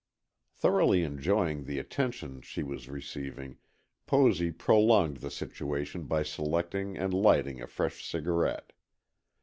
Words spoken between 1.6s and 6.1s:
the attention she was receiving, Posy prolonged the situation